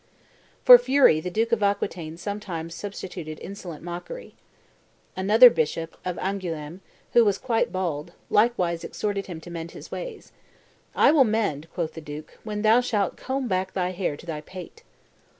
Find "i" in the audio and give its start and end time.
10.95-11.11